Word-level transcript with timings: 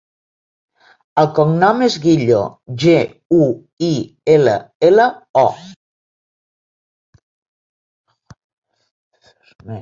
El 1.23 1.27
cognom 1.39 1.83
és 1.87 1.97
Guillo: 2.05 2.39
ge, 2.83 2.93
u, 3.39 3.41
i, 3.89 3.91
ela, 4.37 4.55
ela, 4.87 5.05
o. 5.43 5.45